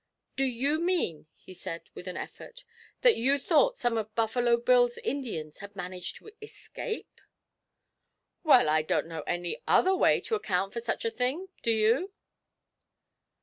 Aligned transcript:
'Do 0.35 0.45
you 0.45 0.79
mean,' 0.83 1.27
he 1.35 1.53
said, 1.53 1.83
with 1.93 2.07
an 2.07 2.17
effort, 2.17 2.65
'that 3.01 3.17
you 3.17 3.37
thought 3.37 3.77
some 3.77 3.99
of 3.99 4.15
Buffalo 4.15 4.57
Bill's 4.57 4.97
Indians 4.97 5.59
had 5.59 5.75
managed 5.75 6.15
to 6.15 6.31
escape?' 6.41 7.21
'Well, 8.43 8.67
I 8.67 8.81
don't 8.81 9.05
know 9.05 9.21
any 9.27 9.61
other 9.67 9.95
way 9.95 10.19
to 10.21 10.33
account 10.33 10.73
for 10.73 10.81
such 10.81 11.05
a 11.05 11.11
thing. 11.11 11.49
Do 11.61 11.69
you?' 11.69 12.11